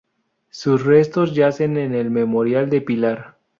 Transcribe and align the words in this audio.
Sus 0.49 0.83
restos 0.83 1.35
yacen 1.35 1.77
en 1.77 1.93
el 1.93 2.09
memorial 2.09 2.71
de 2.71 2.81
Pilar. 2.81 3.37